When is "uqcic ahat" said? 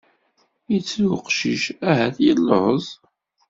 1.15-2.17